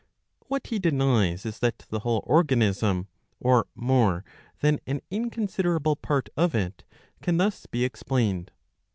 [0.39, 3.07] Ci/hf^^ What he denies is that the whole organism,
[3.39, 4.25] or more
[4.61, 6.83] than an incon *|^ ^j siderable part of it,
[7.21, 8.49] can thus be explained.